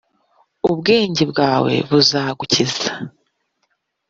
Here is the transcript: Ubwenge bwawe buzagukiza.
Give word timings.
Ubwenge 0.69 1.23
bwawe 1.31 1.73
buzagukiza. 1.89 2.91